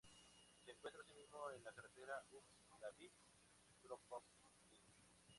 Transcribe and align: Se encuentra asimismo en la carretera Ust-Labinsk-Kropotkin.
Se 0.65 0.71
encuentra 0.71 1.03
asimismo 1.03 1.37
en 1.55 1.63
la 1.63 1.73
carretera 1.73 2.13
Ust-Labinsk-Kropotkin. 2.31 4.49